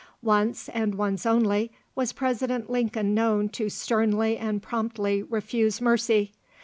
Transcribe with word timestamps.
Once, 0.23 0.67
and 0.69 0.95
once 0.95 1.27
only, 1.27 1.69
was 1.93 2.11
President 2.11 2.71
Lincoln 2.71 3.13
known 3.13 3.49
to 3.49 3.69
sternly 3.69 4.35
and 4.35 4.59
promptly 4.59 5.21
refuse 5.21 5.79
mercy. 5.79 6.33